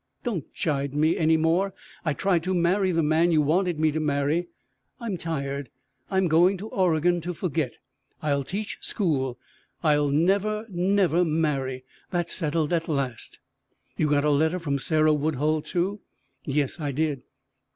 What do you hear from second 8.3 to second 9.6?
teach school.